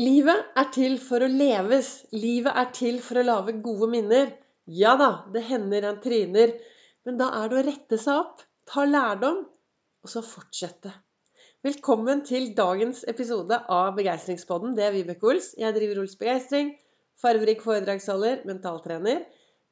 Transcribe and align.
Livet 0.00 0.54
er 0.56 0.68
til 0.72 0.94
for 1.02 1.20
å 1.20 1.26
leves. 1.28 1.88
Livet 2.16 2.56
er 2.56 2.68
til 2.72 3.00
for 3.04 3.20
å 3.20 3.24
lage 3.26 3.52
gode 3.60 3.88
minner. 3.92 4.30
Ja 4.64 4.94
da, 4.96 5.08
det 5.34 5.42
hender 5.50 5.84
en 5.90 5.98
tryner, 6.00 6.54
men 7.04 7.18
da 7.20 7.26
er 7.36 7.50
det 7.50 7.58
å 7.58 7.64
rette 7.66 7.98
seg 8.00 8.20
opp, 8.22 8.40
ta 8.70 8.86
lærdom, 8.86 9.42
og 10.00 10.12
så 10.12 10.22
fortsette. 10.24 10.92
Velkommen 11.66 12.22
til 12.24 12.48
dagens 12.56 13.02
episode 13.12 13.58
av 13.68 13.90
Begeistringspodden. 13.98 14.72
Det 14.78 14.86
er 14.86 14.94
Vibeke 14.94 15.28
Ols. 15.34 15.50
Jeg 15.60 15.76
driver 15.76 16.00
Ols 16.00 16.16
Begeistring. 16.22 16.70
Farverik 17.20 17.60
foredragsholder, 17.66 18.46
mentaltrener. 18.48 19.26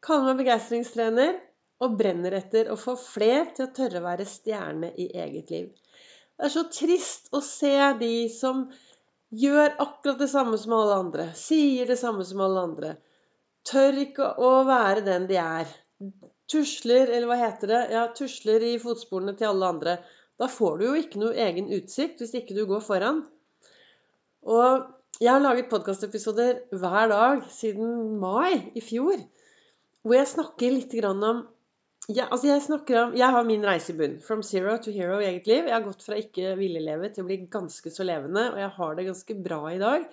Kaller 0.04 0.34
meg 0.34 0.42
begeistringstrener 0.42 1.38
og 1.86 1.96
brenner 1.96 2.36
etter 2.42 2.68
å 2.68 2.76
få 2.76 2.98
fler 3.00 3.54
til 3.56 3.64
å 3.64 3.72
tørre 3.80 4.02
å 4.02 4.08
være 4.10 4.28
stjerne 4.28 4.92
i 5.00 5.08
eget 5.24 5.54
liv. 5.54 5.72
Det 6.36 6.50
er 6.50 6.54
så 6.54 6.68
trist 6.70 7.32
å 7.34 7.40
se 7.42 7.72
de 8.02 8.12
som 8.30 8.66
Gjør 9.28 9.74
akkurat 9.82 10.22
det 10.22 10.30
samme 10.32 10.56
som 10.56 10.72
alle 10.72 10.94
andre. 11.02 11.28
Sier 11.36 11.88
det 11.88 11.98
samme 12.00 12.24
som 12.24 12.40
alle 12.40 12.62
andre. 12.70 12.92
Tør 13.68 13.98
ikke 14.00 14.30
å 14.40 14.52
være 14.68 15.04
den 15.04 15.26
de 15.28 15.36
er. 15.42 15.72
Tusler, 16.48 17.10
eller 17.12 17.28
hva 17.28 17.36
heter 17.36 17.68
det? 17.68 17.80
Ja, 17.92 18.06
tusler 18.16 18.64
i 18.64 18.78
fotsporene 18.80 19.34
til 19.36 19.50
alle 19.50 19.68
andre. 19.68 19.96
Da 20.40 20.48
får 20.48 20.78
du 20.78 20.86
jo 20.86 20.94
ikke 20.96 21.20
noe 21.20 21.36
egen 21.44 21.68
utsikt 21.76 22.22
hvis 22.22 22.32
ikke 22.40 22.56
du 22.56 22.62
går 22.70 22.80
foran. 22.86 23.20
Og 24.48 24.86
jeg 25.20 25.32
har 25.34 25.42
laget 25.42 25.68
podkastepisoder 25.68 26.62
hver 26.78 27.12
dag 27.12 27.44
siden 27.52 28.16
mai 28.22 28.70
i 28.78 28.80
fjor. 28.80 29.20
Hvor 30.06 30.16
jeg 30.16 30.30
snakker 30.30 30.72
litt 30.72 30.94
om 31.04 31.42
ja, 32.08 32.24
altså 32.32 32.48
jeg 32.48 32.62
om 33.02 33.14
Jeg 33.16 33.28
har 33.34 33.44
min 33.44 33.64
reise 33.66 33.92
i 33.92 33.96
bunn. 33.98 34.18
From 34.24 34.42
zero 34.42 34.78
to 34.80 34.90
hero 34.90 35.18
i 35.20 35.26
eget 35.28 35.46
liv. 35.46 35.66
Jeg 35.68 35.74
har 35.74 35.84
gått 35.84 36.04
fra 36.06 36.16
ikke 36.16 36.54
ville 36.56 36.80
leve 36.80 37.10
til 37.12 37.24
å 37.24 37.28
bli 37.28 37.42
ganske 37.52 37.92
så 37.92 38.06
levende, 38.06 38.46
og 38.54 38.60
jeg 38.62 38.70
har 38.78 38.94
det 38.96 39.08
ganske 39.10 39.34
bra 39.44 39.60
i 39.74 39.80
dag. 39.82 40.06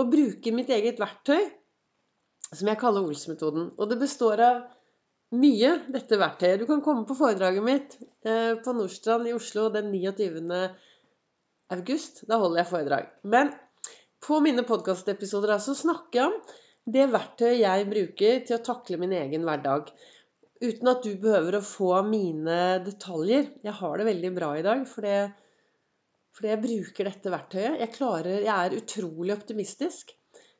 Og 0.00 0.12
bruker 0.12 0.54
mitt 0.56 0.70
eget 0.72 1.00
verktøy, 1.02 1.42
som 2.54 2.70
jeg 2.70 2.80
kaller 2.80 3.04
Ols-metoden. 3.04 3.72
Og 3.76 3.90
det 3.90 3.98
består 4.00 4.42
av 4.46 4.62
mye, 5.36 5.74
dette 5.92 6.18
verktøyet. 6.18 6.62
Du 6.62 6.66
kan 6.70 6.80
komme 6.84 7.04
på 7.06 7.18
foredraget 7.18 7.66
mitt 7.66 7.98
eh, 8.24 8.56
på 8.62 8.74
Nordstrand 8.74 9.28
i 9.28 9.34
Oslo 9.36 9.68
den 9.74 9.90
29. 9.92 10.40
august. 11.76 12.24
Da 12.30 12.40
holder 12.40 12.62
jeg 12.62 12.70
foredrag. 12.70 13.12
Men 13.28 13.52
på 14.24 14.40
mine 14.44 14.64
podkastepisoder 14.66 15.60
så 15.62 15.76
snakker 15.76 16.22
jeg 16.22 16.30
om 16.30 16.56
det 16.90 17.10
verktøyet 17.12 17.60
jeg 17.60 17.90
bruker 17.92 18.40
til 18.48 18.56
å 18.56 18.64
takle 18.64 18.98
min 19.04 19.12
egen 19.20 19.44
hverdag. 19.46 19.92
Uten 20.60 20.90
at 20.90 21.06
du 21.06 21.14
behøver 21.16 21.56
å 21.56 21.64
få 21.64 21.94
mine 22.04 22.56
detaljer. 22.84 23.46
Jeg 23.64 23.72
har 23.78 23.94
det 23.96 24.08
veldig 24.10 24.30
bra 24.36 24.50
i 24.58 24.64
dag 24.64 24.82
fordi, 24.88 25.14
fordi 26.36 26.50
jeg 26.50 26.62
bruker 26.66 27.08
dette 27.08 27.32
verktøyet. 27.32 27.78
Jeg, 27.80 27.92
klarer, 27.94 28.42
jeg 28.44 28.52
er 28.52 28.76
utrolig 28.76 29.32
optimistisk. 29.38 30.12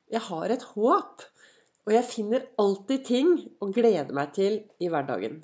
Jeg 0.08 0.24
har 0.30 0.54
et 0.54 0.64
håp. 0.72 1.26
Og 1.84 1.92
jeg 1.92 2.08
finner 2.08 2.48
alltid 2.60 3.04
ting 3.08 3.34
å 3.60 3.68
glede 3.74 4.16
meg 4.16 4.32
til 4.36 4.56
i 4.80 4.88
hverdagen. 4.92 5.42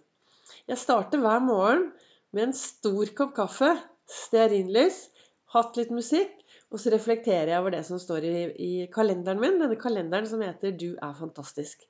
Jeg 0.69 0.81
starter 0.81 1.21
hver 1.21 1.45
morgen 1.45 1.91
med 2.33 2.49
en 2.49 2.57
stor 2.57 3.13
kopp 3.17 3.37
kaffe, 3.37 3.71
stearinlys, 4.09 5.07
hatt 5.53 5.77
litt 5.77 5.93
musikk, 5.95 6.33
og 6.73 6.81
så 6.81 6.93
reflekterer 6.93 7.53
jeg 7.53 7.61
over 7.61 7.77
det 7.77 7.85
som 7.89 8.01
står 8.01 8.25
i, 8.29 8.35
i 8.57 8.73
kalenderen 8.93 9.41
min. 9.43 9.61
Denne 9.61 9.79
kalenderen 9.81 10.29
som 10.29 10.43
heter 10.45 10.73
'Du 10.73 10.97
er 10.97 11.15
fantastisk'. 11.21 11.87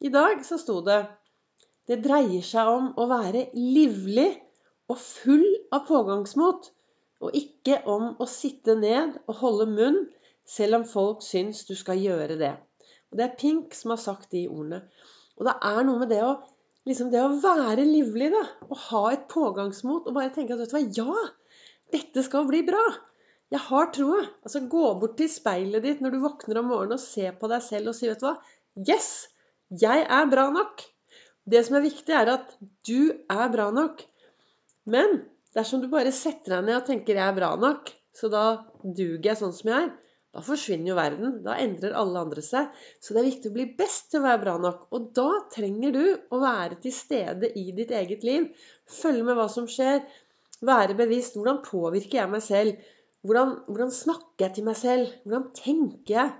I 0.00 0.10
dag 0.10 0.44
så 0.46 0.58
sto 0.58 0.80
det 0.84 1.00
det 1.90 1.98
dreier 2.04 2.44
seg 2.46 2.68
om 2.70 2.92
å 3.00 3.08
være 3.10 3.48
livlig 3.56 4.28
og 4.90 4.98
full 5.00 5.46
av 5.74 5.88
pågangsmot, 5.88 6.68
og 7.20 7.36
ikke 7.36 7.80
om 7.90 8.12
å 8.22 8.26
sitte 8.30 8.76
ned 8.78 9.18
og 9.26 9.40
holde 9.42 9.66
munn 9.74 9.98
selv 10.48 10.80
om 10.80 10.86
folk 10.88 11.24
syns 11.26 11.64
du 11.68 11.74
skal 11.78 12.00
gjøre 12.00 12.38
det. 12.40 12.54
Og 13.10 13.18
Det 13.18 13.26
er 13.26 13.36
Pink 13.38 13.74
som 13.74 13.92
har 13.94 14.00
sagt 14.00 14.30
de 14.34 14.46
ordene. 14.48 14.84
Og 15.38 15.46
det 15.48 15.56
er 15.66 15.82
noe 15.86 16.00
med 16.02 16.12
det 16.12 16.20
å, 16.24 16.32
liksom 16.88 17.10
det 17.12 17.20
å 17.24 17.34
være 17.42 17.84
livlig, 17.88 18.30
da. 18.32 18.44
Og 18.70 18.80
ha 18.86 19.02
et 19.12 19.26
pågangsmot 19.32 20.06
og 20.06 20.16
bare 20.16 20.32
tenke 20.34 20.54
at 20.54 20.62
vet 20.62 20.72
du 20.72 20.76
hva, 20.78 20.84
ja, 21.18 21.60
dette 21.90 22.24
skal 22.26 22.46
bli 22.48 22.62
bra. 22.66 22.82
Jeg 23.50 23.64
har 23.66 23.90
troa. 23.94 24.22
Altså, 24.46 24.62
gå 24.70 24.86
bort 25.02 25.18
til 25.18 25.30
speilet 25.32 25.82
ditt 25.82 26.04
når 26.04 26.14
du 26.14 26.22
våkner 26.22 26.62
om 26.62 26.70
morgenen 26.70 26.98
og 27.00 27.02
se 27.02 27.26
på 27.34 27.50
deg 27.50 27.66
selv 27.66 27.90
og 27.90 27.98
si, 27.98 28.06
vet 28.10 28.22
du 28.22 28.28
hva 28.28 28.38
Yes! 28.86 29.10
Jeg 29.70 30.06
er 30.06 30.30
bra 30.30 30.48
nok. 30.54 30.82
Det 31.50 31.64
som 31.66 31.78
er 31.78 31.86
viktig, 31.86 32.14
er 32.14 32.30
at 32.36 32.52
du 32.86 33.10
er 33.10 33.48
bra 33.52 33.70
nok. 33.74 34.04
Men 34.90 35.22
dersom 35.56 35.82
du 35.82 35.88
bare 35.90 36.12
setter 36.14 36.56
deg 36.56 36.68
ned 36.68 36.78
og 36.78 36.86
tenker 36.86 37.16
'jeg 37.16 37.26
er 37.26 37.38
bra 37.38 37.56
nok', 37.56 37.90
så 38.14 38.30
da 38.30 38.44
duger 38.84 39.30
jeg 39.30 39.40
sånn 39.40 39.56
som 39.56 39.70
jeg 39.70 39.82
er, 39.86 39.90
da 40.30 40.42
forsvinner 40.46 40.92
jo 40.92 40.96
verden. 40.98 41.32
Da 41.42 41.56
endrer 41.58 41.96
alle 41.98 42.22
andre 42.22 42.42
seg. 42.44 42.70
Så 43.02 43.14
det 43.14 43.22
er 43.22 43.30
viktig 43.30 43.50
å 43.50 43.56
bli 43.56 43.66
best 43.80 44.10
til 44.10 44.20
å 44.20 44.26
være 44.28 44.42
bra 44.44 44.56
nok. 44.62 44.86
Og 44.94 45.10
da 45.16 45.28
trenger 45.50 45.94
du 45.96 46.04
å 46.30 46.40
være 46.42 46.78
til 46.84 46.94
stede 46.94 47.50
i 47.58 47.72
ditt 47.74 47.90
eget 47.90 48.22
liv. 48.26 48.46
Følge 49.00 49.26
med 49.26 49.38
hva 49.40 49.48
som 49.50 49.66
skjer. 49.66 50.04
Være 50.62 50.94
bevisst. 50.94 51.34
Hvordan 51.34 51.62
påvirker 51.66 52.20
jeg 52.20 52.30
meg 52.30 52.44
selv? 52.46 52.90
Hvordan, 53.26 53.56
hvordan 53.66 53.90
snakker 53.92 54.46
jeg 54.46 54.54
til 54.54 54.68
meg 54.70 54.78
selv? 54.78 55.16
Hvordan 55.24 55.48
tenker 55.56 56.14
jeg? 56.14 56.36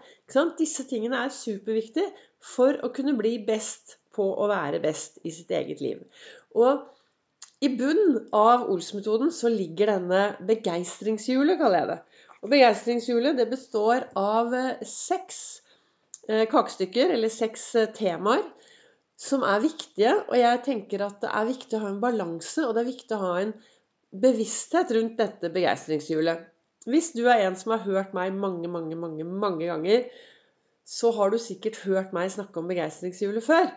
Disse 0.60 0.87
tingene 0.87 1.25
er 1.25 1.34
superviktige 1.34 2.12
for 2.54 2.78
å 2.87 2.93
kunne 2.94 3.16
bli 3.19 3.41
best 3.47 3.99
på 4.20 4.31
å 4.36 4.48
være 4.53 4.82
best 4.84 5.19
i 5.25 5.32
sitt 5.34 5.50
eget 5.56 5.81
liv. 5.81 6.04
Og 6.54 6.84
i 7.60 7.69
bunnen 7.76 8.22
av 8.36 8.69
Ols-metoden 8.72 9.32
så 9.36 9.50
ligger 9.53 9.91
denne 9.94 10.20
begeistringshjulet, 10.48 11.58
kaller 11.60 11.82
jeg 11.82 11.91
det. 11.91 11.98
Og 12.41 12.53
begeistringshjulet 12.54 13.36
det 13.36 13.50
består 13.50 14.06
av 14.16 14.54
eh, 14.56 14.86
seks 14.88 15.41
eh, 16.28 16.47
kakestykker, 16.48 17.12
eller 17.16 17.32
seks 17.32 17.66
eh, 17.76 17.91
temaer, 17.97 18.47
som 19.20 19.44
er 19.44 19.60
viktige. 19.60 20.14
Og 20.31 20.38
jeg 20.41 20.62
tenker 20.64 21.04
at 21.04 21.20
det 21.20 21.34
er 21.37 21.50
viktig 21.50 21.76
å 21.76 21.82
ha 21.84 21.92
en 21.92 22.00
balanse, 22.00 22.64
og 22.64 22.72
det 22.76 22.84
er 22.84 22.91
viktig 22.94 23.19
å 23.19 23.22
ha 23.26 23.34
en 23.42 23.52
bevissthet 24.25 24.97
rundt 24.97 25.20
dette 25.20 25.52
begeistringshjulet. 25.52 26.48
Hvis 26.88 27.12
du 27.12 27.26
er 27.28 27.44
en 27.44 27.60
som 27.60 27.75
har 27.75 27.84
hørt 27.84 28.16
meg 28.16 28.32
mange, 28.32 28.72
mange, 28.72 28.97
mange, 28.97 29.26
mange 29.28 29.69
ganger, 29.69 30.08
så 30.88 31.12
har 31.14 31.28
du 31.31 31.37
sikkert 31.38 31.82
hørt 31.84 32.16
meg 32.16 32.32
snakke 32.32 32.56
om 32.56 32.72
begeistringshjulet 32.72 33.44
før. 33.44 33.69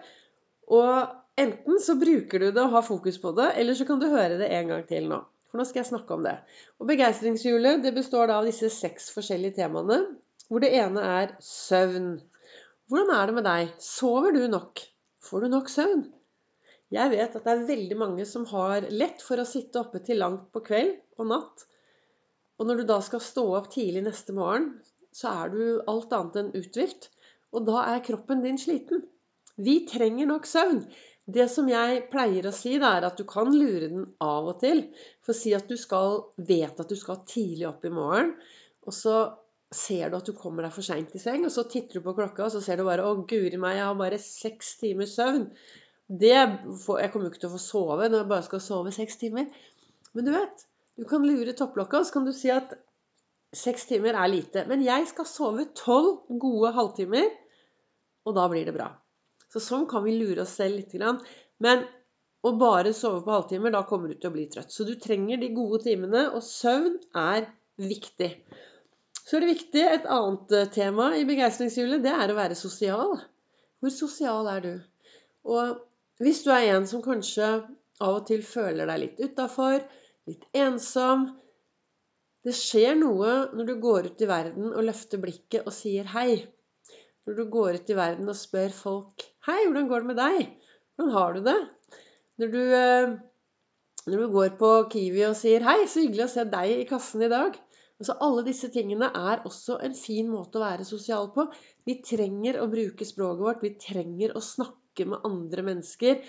Og 0.71 1.39
enten 1.39 1.79
så 1.83 1.95
bruker 1.99 2.39
du 2.39 2.49
det 2.51 2.63
og 2.63 2.75
har 2.77 2.85
fokus 2.87 3.19
på 3.21 3.33
det, 3.37 3.51
eller 3.59 3.77
så 3.77 3.87
kan 3.89 4.01
du 4.01 4.07
høre 4.11 4.39
det 4.39 4.49
en 4.53 4.71
gang 4.71 4.85
til 4.89 5.09
nå. 5.11 5.19
For 5.49 5.61
nå 5.61 5.67
skal 5.69 5.83
jeg 5.83 5.91
snakke 5.91 6.15
om 6.15 6.23
det. 6.25 6.37
Og 6.81 6.87
Begeistringshjulet 6.89 7.83
det 7.83 7.93
består 7.95 8.29
da 8.31 8.39
av 8.39 8.47
disse 8.49 8.71
seks 8.73 9.11
forskjellige 9.13 9.59
temaene. 9.59 9.99
Hvor 10.49 10.63
det 10.63 10.73
ene 10.75 11.03
er 11.19 11.35
søvn. 11.43 12.15
Hvordan 12.89 13.13
er 13.15 13.29
det 13.29 13.35
med 13.37 13.47
deg? 13.47 13.75
Sover 13.81 14.33
du 14.35 14.41
nok? 14.51 14.81
Får 15.23 15.45
du 15.45 15.51
nok 15.53 15.69
søvn? 15.71 16.07
Jeg 16.93 17.09
vet 17.09 17.37
at 17.37 17.45
det 17.45 17.53
er 17.53 17.67
veldig 17.69 17.95
mange 17.97 18.25
som 18.29 18.43
har 18.51 18.85
lett 18.93 19.21
for 19.25 19.41
å 19.41 19.47
sitte 19.49 19.81
oppe 19.81 20.01
til 20.05 20.19
langt 20.21 20.49
på 20.53 20.61
kveld 20.65 20.97
og 21.17 21.29
natt. 21.31 21.63
Og 22.59 22.69
når 22.69 22.81
du 22.81 22.89
da 22.89 22.99
skal 23.05 23.23
stå 23.23 23.45
opp 23.57 23.71
tidlig 23.73 24.03
neste 24.05 24.35
morgen, 24.37 24.75
så 25.13 25.31
er 25.43 25.53
du 25.53 25.63
alt 25.89 26.13
annet 26.13 26.37
enn 26.41 26.51
uthvilt. 26.59 27.09
Og 27.53 27.65
da 27.69 27.85
er 27.93 28.03
kroppen 28.05 28.43
din 28.45 28.59
sliten. 28.61 29.05
Vi 29.61 29.83
trenger 29.89 30.29
nok 30.29 30.47
søvn. 30.49 30.83
Det 31.23 31.45
som 31.51 31.69
jeg 31.71 32.01
pleier 32.11 32.49
å 32.49 32.55
si, 32.55 32.73
da, 32.81 32.97
er 32.97 33.05
at 33.07 33.19
du 33.19 33.23
kan 33.27 33.53
lure 33.53 33.87
den 33.87 34.07
av 34.23 34.49
og 34.51 34.57
til. 34.63 34.81
For 35.23 35.37
si 35.37 35.53
at 35.55 35.69
du 35.69 35.77
skal, 35.79 36.19
vet 36.37 36.79
at 36.81 36.89
du 36.89 36.97
skal 36.99 37.21
tidlig 37.29 37.69
opp 37.69 37.85
i 37.87 37.93
morgen, 37.93 38.33
og 38.83 38.95
så 38.97 39.15
ser 39.73 40.11
du 40.11 40.17
at 40.17 40.27
du 40.27 40.33
kommer 40.37 40.65
deg 40.65 40.73
for 40.75 40.85
seint 40.85 41.13
i 41.15 41.21
seng, 41.21 41.45
og 41.47 41.53
så 41.53 41.63
titter 41.69 41.99
du 41.99 42.05
på 42.05 42.15
klokka, 42.17 42.47
og 42.47 42.53
så 42.53 42.61
ser 42.61 42.77
du 42.77 42.83
bare 42.85 43.05
'Å, 43.05 43.25
guri 43.29 43.57
meg, 43.57 43.77
jeg 43.77 43.85
har 43.85 43.95
bare 43.95 44.19
seks 44.19 44.75
timers 44.81 45.15
søvn'. 45.17 45.47
Det, 46.09 46.33
jeg 46.33 47.11
kommer 47.11 47.25
jo 47.25 47.31
ikke 47.31 47.39
til 47.45 47.49
å 47.49 47.55
få 47.55 47.61
sove 47.63 48.09
når 48.09 48.19
jeg 48.19 48.29
bare 48.29 48.47
skal 48.49 48.59
sove 48.61 48.91
seks 48.91 49.15
timer. 49.17 49.47
Men 50.13 50.25
du 50.25 50.31
vet, 50.31 50.65
du 50.99 51.05
kan 51.05 51.25
lure 51.25 51.55
topplokka, 51.57 51.99
og 51.99 52.05
så 52.05 52.13
kan 52.13 52.25
du 52.25 52.33
si 52.33 52.51
at 52.53 52.75
seks 53.53 53.85
timer 53.85 54.13
er 54.13 54.27
lite. 54.27 54.65
Men 54.67 54.83
jeg 54.83 55.07
skal 55.07 55.25
sove 55.25 55.65
tolv 55.73 56.27
gode 56.27 56.73
halvtimer, 56.75 57.31
og 58.25 58.35
da 58.35 58.49
blir 58.51 58.65
det 58.65 58.75
bra. 58.75 58.91
Så 59.53 59.61
sånn 59.61 59.85
kan 59.89 60.01
vi 60.05 60.15
lure 60.17 60.43
oss 60.43 60.55
selv 60.57 60.79
litt. 60.79 60.95
Men 61.61 61.85
å 62.43 62.55
bare 62.59 62.93
sove 62.97 63.21
på 63.23 63.31
halvtimer, 63.35 63.73
da 63.75 63.83
kommer 63.87 64.09
du 64.09 64.17
til 64.17 64.31
å 64.31 64.35
bli 64.35 64.47
trøtt. 64.51 64.73
Så 64.73 64.85
du 64.87 64.95
trenger 64.99 65.39
de 65.39 65.51
gode 65.55 65.83
timene, 65.85 66.25
og 66.33 66.41
søvn 66.43 66.97
er 67.15 67.45
viktig. 67.79 68.31
Så 69.23 69.37
er 69.37 69.45
det 69.45 69.53
viktig, 69.53 69.83
et 69.83 70.09
annet 70.11 70.55
eh, 70.57 70.71
tema 70.73 71.13
i 71.15 71.27
begeistringshjulet, 71.29 72.01
det 72.03 72.11
er 72.11 72.33
å 72.33 72.39
være 72.39 72.57
sosial. 72.59 73.13
Hvor 73.79 73.93
sosial 73.93 74.49
er 74.51 74.65
du? 74.65 74.73
Og 75.53 75.77
hvis 76.23 76.43
du 76.43 76.51
er 76.55 76.73
en 76.73 76.89
som 76.89 77.03
kanskje 77.05 77.47
av 78.03 78.17
og 78.17 78.25
til 78.27 78.43
føler 78.45 78.89
deg 78.89 79.01
litt 79.01 79.23
utafor, 79.23 79.79
litt 80.29 80.45
ensom 80.55 81.29
Det 82.43 82.51
skjer 82.51 82.97
noe 82.99 83.33
når 83.55 83.67
du 83.69 83.73
går 83.79 84.07
ut 84.11 84.21
i 84.25 84.27
verden 84.27 84.73
og 84.73 84.83
løfter 84.83 85.21
blikket 85.23 85.63
og 85.63 85.71
sier 85.71 86.09
hei. 86.11 86.41
Når 87.23 87.37
du 87.39 87.43
går 87.51 87.77
ut 87.79 87.91
i 87.93 87.95
verden 87.95 88.31
og 88.31 88.35
spør 88.35 88.73
folk 88.75 89.23
'Hei, 89.47 89.61
hvordan 89.65 89.87
går 89.87 90.03
det 90.03 90.09
med 90.11 90.19
deg? 90.19 90.49
Hvordan 90.95 91.13
har 91.15 91.33
du 91.33 91.43
det?' 91.45 91.69
Når 92.41 92.51
du, 92.51 92.61
eh, 92.79 93.13
når 94.07 94.23
du 94.23 94.27
går 94.33 94.57
på 94.59 94.71
Kiwi 94.91 95.23
og 95.29 95.37
sier 95.39 95.63
'Hei, 95.63 95.85
så 95.87 96.03
hyggelig 96.03 96.25
å 96.25 96.33
se 96.33 96.43
deg 96.43 96.73
i 96.81 96.89
kassen 96.89 97.23
i 97.23 97.31
dag'. 97.31 97.59
Altså 98.01 98.17
Alle 98.25 98.43
disse 98.43 98.67
tingene 98.73 99.07
er 99.15 99.45
også 99.47 99.77
en 99.85 99.93
fin 99.95 100.27
måte 100.27 100.59
å 100.59 100.65
være 100.65 100.83
sosial 100.83 101.29
på. 101.31 101.45
Vi 101.87 102.01
trenger 102.03 102.59
å 102.59 102.67
bruke 102.67 103.07
språket 103.07 103.45
vårt. 103.45 103.63
Vi 103.63 103.75
trenger 103.79 104.35
å 104.35 104.43
snakke 104.43 105.05
med 105.07 105.23
andre 105.23 105.63
mennesker. 105.69 106.19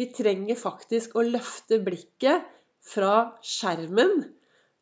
Vi 0.00 0.08
trenger 0.16 0.58
faktisk 0.58 1.14
å 1.14 1.26
løfte 1.28 1.78
blikket 1.84 2.48
fra 2.82 3.36
skjermen, 3.44 4.24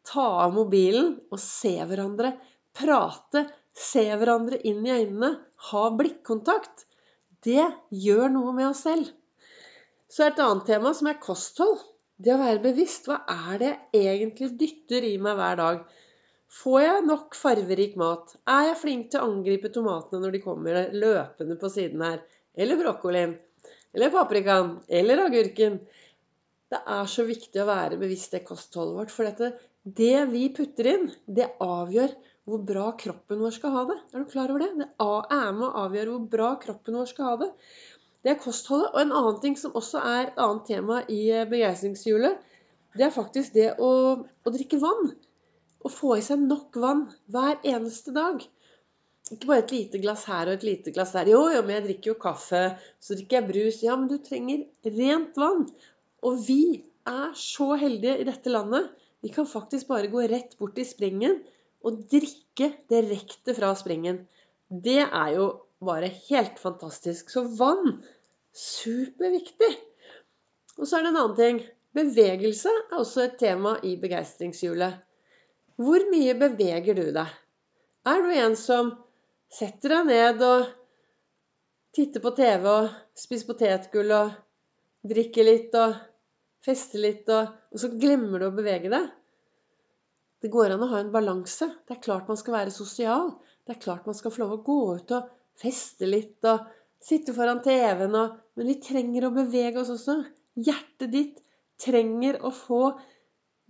ta 0.06 0.24
av 0.46 0.54
mobilen 0.56 1.18
og 1.28 1.40
se 1.42 1.74
hverandre. 1.82 2.36
Prate, 2.78 3.44
se 3.78 4.04
hverandre 4.10 4.58
inn 4.66 4.82
i 4.86 4.94
øynene, 4.94 5.30
ha 5.70 5.84
blikkontakt. 5.94 6.84
Det 7.44 7.64
gjør 7.94 8.32
noe 8.34 8.54
med 8.56 8.70
oss 8.72 8.82
selv. 8.86 9.12
Så 10.10 10.26
et 10.26 10.40
annet 10.42 10.66
tema 10.66 10.94
som 10.96 11.10
er 11.10 11.20
kosthold. 11.22 11.78
Det 12.18 12.32
å 12.34 12.40
være 12.40 12.62
bevisst. 12.64 13.06
Hva 13.06 13.20
er 13.30 13.60
det 13.60 13.72
jeg 13.94 14.08
egentlig 14.16 14.50
dytter 14.58 15.04
i 15.06 15.14
meg 15.22 15.36
hver 15.38 15.58
dag? 15.60 15.82
Får 16.58 16.80
jeg 16.80 17.04
nok 17.06 17.36
farverik 17.36 17.94
mat? 18.00 18.32
Er 18.48 18.70
jeg 18.70 18.80
flink 18.80 19.10
til 19.12 19.20
å 19.20 19.28
angripe 19.28 19.70
tomatene 19.70 20.24
når 20.24 20.34
de 20.34 20.42
kommer 20.42 20.80
løpende 20.96 21.58
på 21.60 21.70
siden 21.70 22.02
her? 22.02 22.22
Eller 22.58 22.80
brokkolien? 22.80 23.36
Eller 23.94 24.10
paprikaen? 24.14 24.78
Eller 24.88 25.22
agurken? 25.26 25.78
Det 26.68 26.80
er 26.96 27.06
så 27.08 27.24
viktig 27.28 27.62
å 27.62 27.68
være 27.68 28.00
bevisst 28.00 28.34
det 28.34 28.46
kostholdet 28.48 28.96
vårt. 28.96 29.12
For 29.14 29.28
dette, 29.28 29.52
det 29.84 30.26
vi 30.32 30.48
putter 30.56 30.90
inn, 30.90 31.06
det 31.28 31.52
avgjør 31.64 32.16
hvor 32.48 32.64
bra 32.64 32.88
kroppen 33.00 33.40
vår 33.42 33.54
skal 33.54 33.74
ha 33.74 33.84
det. 33.90 33.96
Er 34.12 34.24
du 34.24 34.30
klar 34.30 34.50
over 34.52 34.64
det? 34.64 34.70
Det 34.80 34.88
er 35.36 35.54
med 35.54 35.66
å 35.68 35.84
avgjøre 35.84 36.14
hvor 36.14 36.26
bra 36.32 36.50
kroppen 36.62 36.98
vår 36.98 37.10
skal 37.10 37.30
ha 37.30 37.38
det. 37.44 37.48
Det 38.24 38.32
er 38.32 38.42
kostholdet. 38.42 38.90
Og 38.94 39.00
en 39.02 39.14
annen 39.20 39.40
ting 39.42 39.56
som 39.60 39.76
også 39.78 40.02
er 40.02 40.20
et 40.22 40.40
annet 40.42 40.66
tema 40.68 41.00
i 41.12 41.22
begeistringshjulet, 41.50 42.38
det 42.98 43.06
er 43.06 43.14
faktisk 43.14 43.54
det 43.54 43.72
å, 43.84 43.90
å, 44.24 44.52
drikke 44.54 44.80
vann. 44.82 45.12
Å 45.84 45.92
få 45.92 46.16
i 46.18 46.24
seg 46.24 46.40
nok 46.42 46.78
vann 46.82 47.04
hver 47.30 47.60
eneste 47.62 48.14
dag. 48.16 48.40
Ikke 49.28 49.50
bare 49.50 49.62
et 49.66 49.74
lite 49.74 50.00
glass 50.02 50.24
her 50.30 50.48
og 50.48 50.56
et 50.56 50.66
lite 50.66 50.94
glass 50.96 51.12
der. 51.14 51.28
Jo, 51.30 51.44
jo, 51.52 51.60
men 51.66 51.76
jeg 51.76 51.86
drikker 51.90 52.14
jo 52.14 52.20
kaffe. 52.22 52.62
Så 52.98 53.18
drikker 53.18 53.42
jeg 53.42 53.48
brus. 53.52 53.82
Ja, 53.84 53.98
men 54.00 54.08
du 54.10 54.16
trenger 54.24 54.64
rent 54.96 55.36
vann. 55.38 55.68
Og 56.26 56.40
vi 56.48 56.62
er 57.08 57.36
så 57.38 57.74
heldige 57.78 58.16
i 58.18 58.26
dette 58.26 58.50
landet. 58.52 58.88
Vi 59.22 59.30
kan 59.34 59.46
faktisk 59.46 59.90
bare 59.90 60.10
gå 60.10 60.24
rett 60.30 60.56
bort 60.58 60.78
i 60.80 60.86
springen 60.88 61.38
og 61.86 62.04
drikke 62.10 62.72
direkte 62.90 63.54
fra 63.56 63.72
springen. 63.78 64.22
Det 64.68 65.00
er 65.04 65.34
jo 65.36 65.48
bare 65.84 66.10
helt 66.28 66.58
fantastisk. 66.58 67.30
Så 67.30 67.44
vann 67.58 68.00
superviktig. 68.54 69.74
Og 70.78 70.86
så 70.86 70.98
er 70.98 71.06
det 71.06 71.12
en 71.12 71.20
annen 71.22 71.36
ting. 71.38 71.60
Bevegelse 71.98 72.70
er 72.70 72.96
også 72.98 73.24
et 73.24 73.38
tema 73.40 73.76
i 73.86 73.94
begeistringshjulet. 74.00 74.98
Hvor 75.78 76.04
mye 76.10 76.34
beveger 76.38 76.98
du 76.98 77.06
deg? 77.14 77.30
Er 78.08 78.24
du 78.24 78.32
en 78.34 78.56
som 78.58 78.92
setter 79.52 79.94
deg 79.94 80.10
ned 80.10 80.42
og 80.44 80.66
titter 81.94 82.22
på 82.22 82.34
TV 82.36 82.66
og 82.70 82.90
spiser 83.18 83.48
potetgull 83.48 84.12
og 84.14 84.34
drikker 85.08 85.46
litt 85.46 85.74
og 85.78 85.94
fester 86.64 87.00
litt, 87.00 87.28
og, 87.30 87.54
og 87.72 87.80
så 87.80 87.90
glemmer 87.94 88.42
du 88.42 88.48
å 88.48 88.54
bevege 88.54 88.90
deg? 88.92 89.08
Det 90.42 90.50
går 90.54 90.74
an 90.74 90.84
å 90.86 90.90
ha 90.92 91.00
en 91.02 91.12
balanse. 91.14 91.66
Det 91.86 91.96
er 91.96 92.04
klart 92.04 92.28
man 92.30 92.38
skal 92.38 92.60
være 92.60 92.74
sosial. 92.74 93.32
Det 93.66 93.74
er 93.74 93.82
klart 93.82 94.06
man 94.06 94.16
skal 94.16 94.32
få 94.34 94.44
lov 94.44 94.58
å 94.58 94.64
gå 94.66 94.78
ut 95.00 95.14
og 95.16 95.30
feste 95.58 96.06
litt 96.06 96.46
og 96.46 96.68
sitte 97.02 97.34
foran 97.34 97.62
TV-en 97.64 98.14
og 98.18 98.36
Men 98.58 98.66
vi 98.72 98.80
trenger 98.82 99.28
å 99.28 99.34
bevege 99.34 99.78
oss 99.78 99.92
også. 99.94 100.16
Hjertet 100.58 101.12
ditt 101.12 101.36
trenger 101.78 102.40
å 102.42 102.50
få 102.50 102.80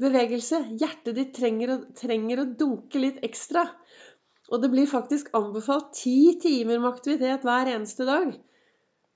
bevegelse. 0.01 0.63
Hjertet 0.81 1.17
ditt 1.19 1.35
trenger 1.37 1.75
å, 1.75 1.77
trenger 1.93 2.41
å 2.41 2.47
dunke 2.57 3.03
litt 3.03 3.19
ekstra. 3.27 3.67
Og 4.49 4.63
det 4.63 4.71
blir 4.73 4.89
faktisk 4.89 5.29
anbefalt 5.37 5.91
ti 5.99 6.39
timer 6.41 6.81
med 6.81 6.89
aktivitet 6.89 7.45
hver 7.45 7.69
eneste 7.75 8.07
dag. 8.09 8.33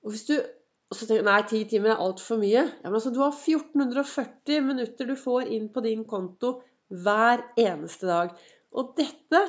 Og 0.05 0.13
hvis 0.13 0.27
du 0.29 0.35
og 0.37 0.99
så 0.99 1.07
tenker 1.09 1.25
du 1.25 1.29
nei, 1.31 1.39
ti 1.49 1.63
timer 1.65 1.95
er 1.95 2.01
altfor 2.05 2.37
mye. 2.37 2.67
Ja, 2.69 2.85
men 2.85 2.99
altså, 2.99 3.09
Du 3.09 3.23
har 3.23 3.33
1440 3.33 4.61
minutter 4.61 5.09
du 5.09 5.15
får 5.17 5.49
inn 5.55 5.71
på 5.73 5.81
din 5.81 6.03
konto 6.05 6.59
hver 6.93 7.41
eneste 7.59 8.07
dag. 8.09 8.33
Og 8.73 8.93
dette 8.97 9.41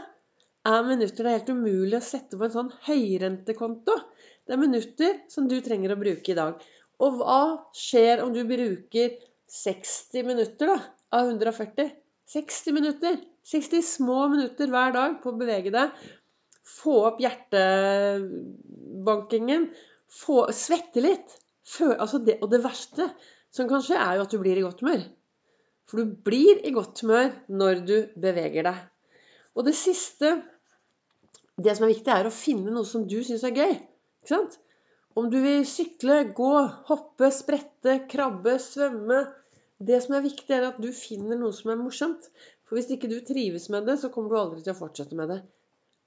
er 0.65 0.87
minutter 0.89 1.25
det 1.25 1.31
er 1.31 1.39
helt 1.39 1.53
umulig 1.53 1.97
å 1.99 2.05
sette 2.05 2.39
på 2.41 2.45
en 2.47 2.55
sånn 2.55 2.73
høyrentekonto. 2.87 3.95
Det 4.45 4.53
er 4.55 4.61
minutter 4.61 5.13
som 5.33 5.49
du 5.49 5.61
trenger 5.65 5.93
å 5.93 6.01
bruke 6.01 6.33
i 6.33 6.39
dag. 6.39 6.53
Og 7.05 7.11
hva 7.21 7.43
skjer 7.77 8.23
om 8.25 8.31
du 8.35 8.43
bruker 8.49 9.09
60 9.51 10.27
minutter 10.27 10.67
da, 10.73 10.79
av 11.17 11.23
140? 11.33 11.91
60 12.33 12.73
minutter. 12.77 13.15
60 13.45 13.83
små 13.85 14.29
minutter 14.33 14.67
hver 14.73 14.91
dag 14.95 15.11
på 15.23 15.29
å 15.33 15.39
bevege 15.41 15.71
deg. 15.75 15.89
Få 16.65 16.95
opp 17.11 17.19
hjertebankingen. 17.21 19.63
Få, 20.09 20.53
svette 20.57 21.01
litt. 21.05 21.29
Før, 21.65 21.97
altså 21.97 22.19
det, 22.25 22.39
og 22.45 22.51
det 22.53 22.65
verste 22.65 23.05
som 23.55 23.69
kan 23.69 23.83
skje, 23.85 23.97
er 23.97 24.15
jo 24.17 24.23
at 24.25 24.33
du 24.33 24.39
blir 24.41 24.57
i 24.61 24.65
godt 24.65 24.81
humør. 24.85 25.03
For 25.91 26.01
du 26.01 26.17
blir 26.27 26.63
i 26.65 26.73
godt 26.75 27.05
humør 27.05 27.31
når 27.53 27.85
du 27.87 27.97
beveger 28.21 28.67
deg. 28.67 28.83
Og 29.55 29.67
det 29.69 29.77
siste 29.79 30.33
det 31.55 31.77
som 31.77 31.87
er 31.87 31.93
viktig, 31.93 32.11
er 32.11 32.27
å 32.27 32.35
finne 32.35 32.73
noe 32.75 32.87
som 32.89 33.05
du 33.07 33.21
syns 33.23 33.45
er 33.47 33.55
gøy. 33.55 33.75
Ikke 34.25 34.33
sant? 34.33 34.59
Om 35.15 35.29
du 35.31 35.37
vil 35.45 35.63
sykle, 35.69 36.25
gå, 36.35 36.53
hoppe, 36.89 37.31
sprette, 37.31 38.01
krabbe, 38.11 38.59
svømme 38.63 39.25
Det 39.85 39.99
som 40.01 40.15
er 40.17 40.23
viktig, 40.23 40.51
er 40.55 40.65
at 40.69 40.77
du 40.81 40.89
finner 40.95 41.37
noe 41.37 41.53
som 41.53 41.73
er 41.73 41.79
morsomt. 41.81 42.29
For 42.65 42.79
hvis 42.79 42.93
ikke 42.95 43.11
du 43.11 43.19
trives 43.27 43.67
med 43.75 43.89
det, 43.91 43.99
så 44.01 44.09
kommer 44.09 44.31
du 44.31 44.39
aldri 44.39 44.63
til 44.63 44.73
å 44.73 44.79
fortsette 44.79 45.19
med 45.19 45.29
det. 45.33 45.41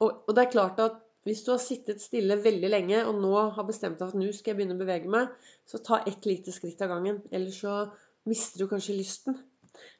Og, 0.01 0.23
og 0.23 0.31
det 0.33 0.45
er 0.45 0.53
klart 0.53 0.80
at 0.81 0.95
hvis 1.27 1.44
du 1.44 1.51
har 1.51 1.59
sittet 1.62 2.01
stille 2.01 2.39
veldig 2.39 2.69
lenge 2.71 3.01
og 3.03 3.19
nå 3.19 3.33
har 3.57 3.68
bestemt 3.68 4.00
deg 4.00 4.07
for 4.07 4.15
at 4.15 4.21
nå 4.23 4.31
skal 4.31 4.53
jeg 4.53 4.59
begynne 4.62 4.77
å 4.77 4.81
bevege 4.81 5.12
meg, 5.12 5.35
så 5.68 5.81
ta 5.83 6.00
ett 6.07 6.25
lite 6.25 6.56
skritt 6.56 6.81
av 6.85 6.94
gangen. 6.95 7.19
Ellers 7.35 7.59
så 7.59 7.75
mister 8.31 8.63
du 8.63 8.71
kanskje 8.71 8.95
lysten. 8.95 9.38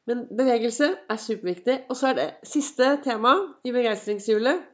Men 0.08 0.26
bevegelse 0.32 0.94
er 1.10 1.20
superviktig. 1.22 1.82
Og 1.92 2.00
så 2.00 2.12
er 2.12 2.20
det 2.20 2.28
siste 2.48 2.96
tema 3.04 3.36
i 3.68 3.76
begeistringshjulet 3.76 4.66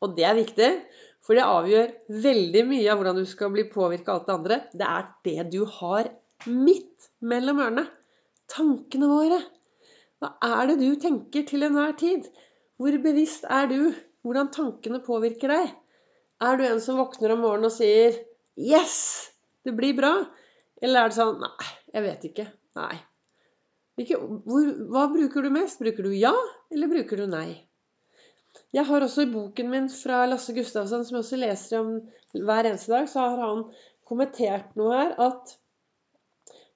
og 0.00 0.16
det 0.16 0.26
er 0.26 0.36
viktig, 0.38 0.68
for 1.20 1.36
det 1.36 1.44
avgjør 1.44 1.90
veldig 2.24 2.62
mye 2.70 2.88
av 2.90 3.00
hvordan 3.00 3.20
du 3.20 3.26
skal 3.28 3.52
bli 3.52 3.66
påvirka 3.70 4.14
av 4.14 4.20
alt 4.20 4.28
det 4.28 4.36
andre. 4.36 4.58
Det 4.72 4.86
er 4.88 5.08
det 5.26 5.48
du 5.52 5.60
har 5.78 6.08
midt 6.48 7.10
mellom 7.20 7.60
ørene. 7.60 7.84
Tankene 8.50 9.10
våre. 9.10 9.40
Hva 10.20 10.32
er 10.60 10.70
det 10.70 10.78
du 10.80 10.88
tenker 11.00 11.44
til 11.48 11.66
enhver 11.66 11.92
tid? 12.00 12.24
Hvor 12.80 12.96
bevisst 13.04 13.44
er 13.48 13.68
du 13.70 13.92
hvordan 14.24 14.50
tankene 14.52 15.02
påvirker 15.04 15.52
deg? 15.52 15.76
Er 16.40 16.56
du 16.56 16.64
en 16.64 16.80
som 16.80 16.98
våkner 17.00 17.36
om 17.36 17.44
morgenen 17.44 17.68
og 17.68 17.76
sier 17.76 18.16
'Yes! 18.56 19.28
Det 19.64 19.76
blir 19.76 19.92
bra'? 19.96 20.24
Eller 20.80 21.04
er 21.04 21.12
det 21.12 21.20
sånn 21.20 21.40
'Nei, 21.40 21.68
jeg 21.92 22.02
vet 22.08 22.24
ikke'. 22.30 22.48
Nei. 22.80 22.96
Hvilke, 24.00 24.16
hvor, 24.48 24.68
hva 24.88 25.08
bruker 25.12 25.44
du 25.44 25.50
mest? 25.52 25.82
Bruker 25.82 26.06
du 26.08 26.14
ja, 26.16 26.32
eller 26.72 26.88
bruker 26.88 27.20
du 27.20 27.26
nei? 27.28 27.50
Jeg 28.72 28.86
har 28.88 29.04
også 29.04 29.26
i 29.26 29.28
boken 29.28 29.68
min 29.68 29.88
fra 29.92 30.22
Lasse 30.30 30.54
Gustavsson, 30.56 31.04
som 31.04 31.18
jeg 31.18 31.24
også 31.26 31.38
leser 31.42 31.82
om 31.82 31.90
hver 32.32 32.70
eneste 32.70 32.94
dag, 32.94 33.10
så 33.12 33.26
har 33.26 33.42
han 33.42 33.60
kommentert 34.08 34.72
noe 34.80 34.94
her 34.94 35.12
at 35.20 35.56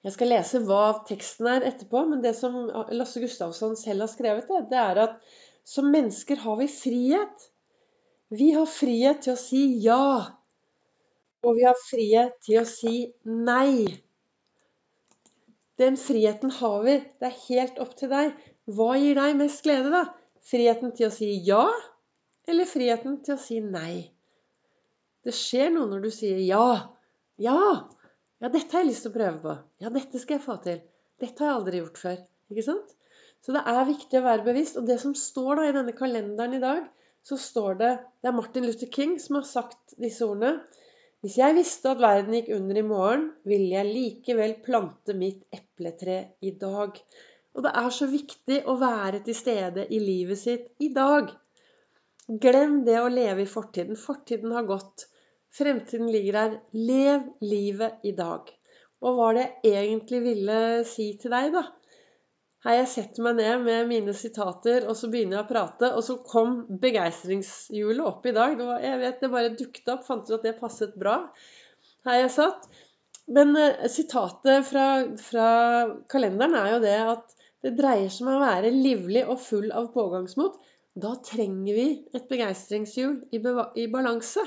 Jeg 0.05 0.13
skal 0.13 0.29
lese 0.29 0.59
hva 0.67 0.83
teksten 1.09 1.47
er 1.49 1.63
etterpå, 1.65 2.03
men 2.05 2.21
det 2.21 2.35
som 2.37 2.67
Lasse 2.93 3.23
Gustavsson 3.23 3.73
selv 3.79 4.05
har 4.05 4.11
skrevet, 4.11 4.45
det, 4.45 4.67
det 4.69 4.77
er 4.77 5.01
at 5.01 5.15
som 5.65 5.89
mennesker 5.89 6.43
har 6.45 6.59
vi 6.59 6.67
frihet. 6.69 7.47
Vi 8.29 8.51
har 8.53 8.69
frihet 8.69 9.25
til 9.25 9.33
å 9.33 9.39
si 9.47 9.63
ja. 9.81 10.05
Og 11.41 11.57
vi 11.57 11.65
har 11.65 11.81
frihet 11.87 12.37
til 12.45 12.61
å 12.61 12.67
si 12.69 12.99
nei. 13.25 14.04
Den 15.81 15.97
friheten 15.99 16.53
har 16.59 16.83
vi. 16.85 16.99
Det 17.19 17.27
er 17.29 17.41
helt 17.49 17.79
opp 17.83 17.95
til 17.99 18.11
deg. 18.11 18.35
Hva 18.71 18.93
gir 18.97 19.17
deg 19.19 19.35
mest 19.39 19.65
glede, 19.65 19.91
da? 19.91 20.05
Friheten 20.45 20.93
til 20.95 21.09
å 21.09 21.13
si 21.13 21.31
ja, 21.47 21.65
eller 22.47 22.69
friheten 22.69 23.19
til 23.25 23.35
å 23.35 23.41
si 23.41 23.59
nei. 23.63 24.11
Det 25.25 25.33
skjer 25.33 25.71
noe 25.73 25.89
når 25.89 26.05
du 26.05 26.11
sier 26.13 26.39
ja. 26.45 26.67
Ja! 27.41 27.59
Ja, 28.43 28.49
dette 28.51 28.75
har 28.75 28.83
jeg 28.83 28.91
lyst 28.91 29.05
til 29.05 29.13
å 29.13 29.15
prøve 29.15 29.39
på. 29.41 29.55
Ja, 29.81 29.89
dette 29.93 30.19
skal 30.21 30.37
jeg 30.37 30.45
få 30.45 30.57
til. 30.61 30.81
Dette 31.21 31.41
har 31.41 31.49
jeg 31.49 31.59
aldri 31.59 31.81
gjort 31.81 32.01
før. 32.01 32.17
Ikke 32.51 32.65
sant? 32.67 32.91
Så 33.41 33.53
det 33.55 33.63
er 33.71 33.87
viktig 33.87 34.19
å 34.19 34.25
være 34.25 34.45
bevisst. 34.45 34.77
Og 34.77 34.85
det 34.89 34.99
som 35.01 35.15
står 35.17 35.59
da 35.59 35.67
i 35.67 35.75
denne 35.75 35.95
kalenderen 35.97 36.57
i 36.57 36.61
dag, 36.61 36.83
så 37.25 37.37
står 37.41 37.79
det 37.81 37.91
Det 38.21 38.29
er 38.29 38.37
Martin 38.37 38.67
Luther 38.67 38.91
King 38.91 39.15
som 39.21 39.39
har 39.39 39.47
sagt 39.49 39.95
disse 40.01 40.25
ordene. 40.27 40.59
Hvis 41.25 41.39
jeg 41.39 41.55
visste 41.57 41.89
at 41.89 42.01
verden 42.03 42.35
gikk 42.37 42.51
under 42.53 42.77
i 42.77 42.81
morgen, 42.85 43.23
ville 43.49 43.71
jeg 43.71 43.89
likevel 43.89 44.51
plante 44.61 45.15
mitt 45.17 45.39
epletre 45.57 46.19
i 46.45 46.51
dag. 46.61 46.99
Og 47.57 47.65
det 47.65 47.71
er 47.79 47.87
så 47.95 48.05
viktig 48.11 48.59
å 48.69 48.75
være 48.77 49.23
til 49.25 49.33
stede 49.33 49.87
i 49.89 49.97
livet 50.03 50.37
sitt 50.37 50.67
i 50.85 50.91
dag. 50.93 51.31
Glem 52.43 52.75
det 52.85 52.99
å 53.01 53.09
leve 53.09 53.41
i 53.41 53.49
fortiden. 53.49 53.97
Fortiden 53.97 54.53
har 54.53 54.69
gått. 54.69 55.07
Fremtiden 55.49 56.13
ligger 56.13 56.37
der. 56.37 56.53
Lev 56.77 57.25
livet 57.41 58.05
i 58.05 58.13
dag. 58.13 58.53
Og 59.01 59.09
hva 59.09 59.15
var 59.23 59.39
det 59.39 59.47
jeg 59.65 59.81
egentlig 59.81 60.21
ville 60.27 60.59
si 60.85 61.07
til 61.17 61.33
deg, 61.33 61.57
da? 61.57 61.65
Her 62.65 62.79
jeg 62.79 62.89
setter 62.89 63.21
meg 63.27 63.37
ned 63.37 63.61
med 63.61 63.89
mine 63.91 64.13
sitater, 64.17 64.87
og 64.89 64.97
så 64.97 65.09
begynner 65.13 65.37
jeg 65.37 65.45
å 65.45 65.49
prate. 65.51 65.91
Og 65.93 66.01
så 66.07 66.17
kom 66.25 66.63
begeistringshjulet 66.81 68.01
opp 68.01 68.25
i 68.25 68.33
dag. 68.33 68.55
Det, 68.57 68.65
var, 68.65 68.81
jeg 68.81 69.01
vet, 69.03 69.19
det 69.21 69.29
bare 69.35 69.53
dukket 69.59 69.93
opp. 69.93 70.05
Fant 70.07 70.25
ut 70.25 70.37
at 70.39 70.47
det 70.47 70.57
passet 70.57 70.97
bra 70.97 71.19
her 72.09 72.23
jeg 72.23 72.33
satt. 72.39 72.67
Men 73.35 73.53
uh, 73.57 73.85
sitatet 73.89 74.65
fra, 74.67 74.87
fra 75.21 75.47
kalenderen 76.11 76.57
er 76.57 76.73
jo 76.75 76.81
det 76.83 76.97
at 77.15 77.31
det 77.65 77.73
dreier 77.77 78.11
seg 78.13 78.27
om 78.27 78.35
å 78.35 78.43
være 78.43 78.73
livlig 78.73 79.23
og 79.25 79.39
full 79.41 79.71
av 79.73 79.91
pågangsmot. 79.93 80.59
Da 81.01 81.15
trenger 81.25 81.75
vi 81.75 81.87
et 82.15 82.27
begeistringshjul 82.29 83.17
i, 83.33 83.41
i 83.81 83.87
balanse. 83.91 84.45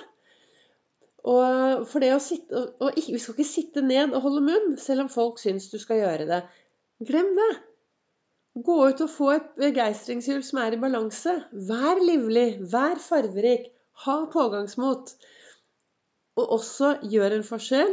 Og 1.28 1.86
for 1.90 2.02
det 2.02 2.12
å 2.14 2.20
sitte, 2.22 2.54
og, 2.54 2.78
og, 2.86 2.98
Vi 2.98 3.18
skal 3.20 3.34
ikke 3.34 3.48
sitte 3.50 3.82
ned 3.84 4.14
og 4.14 4.22
holde 4.24 4.44
munn, 4.46 4.76
selv 4.80 5.04
om 5.04 5.10
folk 5.12 5.42
syns 5.42 5.66
du 5.72 5.78
skal 5.82 6.00
gjøre 6.00 6.28
det. 6.30 6.44
Glem 7.04 7.34
det. 7.36 7.50
Gå 8.64 8.76
ut 8.88 9.00
og 9.04 9.10
få 9.12 9.26
et 9.34 9.48
begeistringshjul 9.60 10.40
som 10.46 10.60
er 10.62 10.74
i 10.74 10.80
balanse. 10.80 11.34
Vær 11.68 12.00
livlig, 12.00 12.46
vær 12.72 13.00
farverik, 13.02 13.68
ha 14.04 14.16
pågangsmot. 14.32 15.12
Og 16.38 16.54
også 16.56 16.94
gjør 17.12 17.36
en 17.36 17.44
forskjell, 17.46 17.92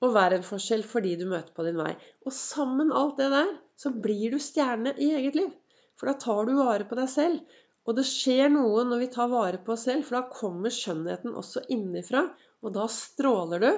og 0.00 0.14
vær 0.16 0.36
en 0.36 0.44
forskjell 0.44 0.84
for 0.88 1.04
de 1.04 1.16
du 1.20 1.26
møter 1.30 1.54
på 1.56 1.64
din 1.66 1.80
vei. 1.80 1.94
Og 2.26 2.34
sammen 2.36 2.92
alt 2.96 3.18
det 3.20 3.30
der, 3.32 3.50
så 3.80 3.92
blir 3.92 4.34
du 4.34 4.38
stjerne 4.42 4.94
i 4.98 5.10
eget 5.16 5.38
liv. 5.40 5.50
For 5.98 6.10
da 6.10 6.16
tar 6.20 6.46
du 6.48 6.54
vare 6.58 6.86
på 6.88 6.96
deg 6.98 7.10
selv. 7.12 7.58
Og 7.88 7.96
det 7.96 8.06
skjer 8.08 8.52
noe 8.52 8.84
når 8.86 9.04
vi 9.04 9.12
tar 9.12 9.32
vare 9.32 9.60
på 9.64 9.74
oss 9.74 9.86
selv, 9.88 10.04
for 10.06 10.18
da 10.18 10.36
kommer 10.36 10.72
skjønnheten 10.74 11.36
også 11.36 11.64
innenfra. 11.72 12.26
Og 12.64 12.74
da 12.76 12.86
stråler 12.92 13.64
du, 13.64 13.70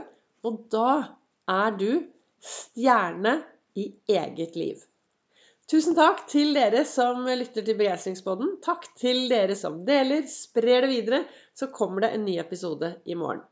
og 0.46 0.62
da 0.74 0.94
er 1.50 1.76
du 1.78 1.90
stjerne 2.42 3.38
i 3.78 3.92
eget 4.10 4.58
liv. 4.58 4.82
Tusen 5.72 5.94
takk 5.96 6.26
til 6.28 6.50
dere 6.52 6.82
som 6.84 7.22
lytter 7.24 7.64
til 7.64 7.78
Begeistringspodden. 7.78 8.58
Takk 8.60 8.90
til 9.00 9.22
dere 9.30 9.54
som 9.56 9.78
deler, 9.86 10.26
sprer 10.28 10.84
det 10.84 10.90
videre. 10.90 11.22
Så 11.56 11.70
kommer 11.72 12.04
det 12.04 12.10
en 12.12 12.26
ny 12.26 12.34
episode 12.42 12.90
i 13.08 13.16
morgen. 13.16 13.46